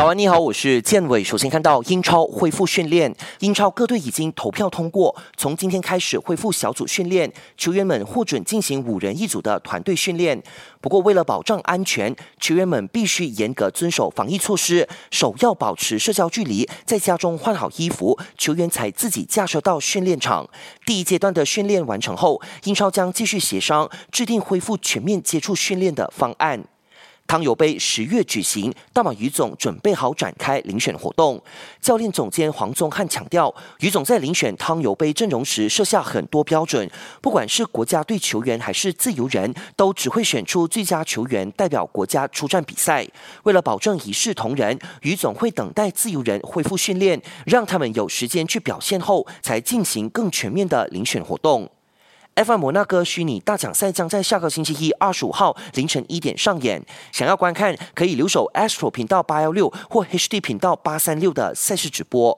[0.00, 1.22] 早安，你好，我是建伟。
[1.22, 10.42] 首先看到英超恢复训练，英超各队已经投票通过，从今天开始恢复小组训练，球员们获准进行五人一组的团队训练。
[10.80, 20.48] 不过，为了保障安全，球员们必须严格遵守防疫措施，首要保持社交距离，在家中换好衣服，球员才自己驾车到训练场。
[20.86, 26.64] 第一阶段的训练完成后，英超将继续协商制定恢复全面接触训练的方案。
[27.30, 31.40] 汤尤杯十月举行，大马于总准备好展开遴选活动。
[31.80, 36.90] 教练总监黄宗汉强调，于总在遴选汤尤杯阵容时设下很多标准，
[37.22, 43.06] 不管是国家队球员还是自由人，都只会选出最佳球员代表国家出战比赛。
[43.44, 51.70] 为了保证一视同仁，于总会等待自由人恢复训练，让他们有时间去表现后，才进行更全面的遴选活动。
[52.36, 56.82] F1 摩纳哥虚拟大奖赛将在下个星期一二十五号凌晨一点上演。
[57.12, 62.28] 想要观看，可以留守 Astro 频道八幺六或 HD 频道八三六的赛事直播。